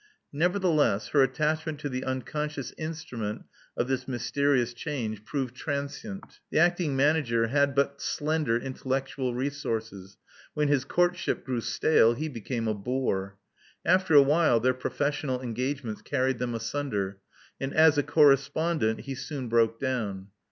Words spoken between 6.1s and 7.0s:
Love Among the Artists The acting